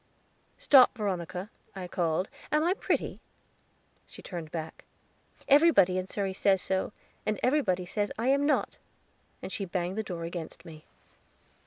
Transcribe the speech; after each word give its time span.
"Stop, 0.57 0.97
Veronica," 0.97 1.51
I 1.75 1.87
called; 1.87 2.27
"am 2.51 2.63
I 2.63 2.73
pretty?" 2.73 3.19
She 4.07 4.23
turned 4.23 4.49
back. 4.49 4.83
"Everybody 5.47 5.99
in 5.99 6.07
Surrey 6.07 6.33
says 6.33 6.59
so; 6.59 6.91
and 7.23 7.39
everybody 7.43 7.85
says 7.85 8.11
I 8.17 8.29
am 8.29 8.47
not." 8.47 8.77
And 9.43 9.51
she 9.51 9.63
banged 9.63 9.99
the 9.99 10.01
door 10.01 10.23
against 10.23 10.65
me. 10.65 10.85